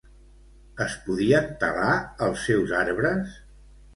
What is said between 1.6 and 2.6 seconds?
talar els